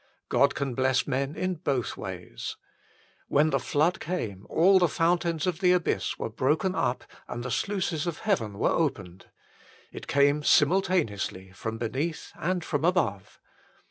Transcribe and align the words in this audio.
God 0.29 0.55
can 0.55 0.73
bless 0.73 1.05
men 1.05 1.35
in 1.35 1.57
both 1.57 1.95
ways. 1.95 2.57
When 3.27 3.51
the 3.51 3.59
flood 3.59 3.99
came 3.99 4.47
all 4.49 4.79
the 4.79 4.87
fountains 4.87 5.45
of 5.45 5.59
the 5.59 5.73
abyss 5.73 6.17
were 6.17 6.27
broken 6.31 6.73
up 6.73 7.03
and 7.27 7.43
the 7.43 7.51
sluices 7.51 8.07
of 8.07 8.17
heaven 8.21 8.57
were 8.57 8.69
opened. 8.71 9.27
It 9.91 10.07
came 10.07 10.41
simultaneously 10.41 11.51
from 11.51 11.77
beneath 11.77 12.31
and 12.35 12.65
from 12.65 12.83
above. 12.83 13.39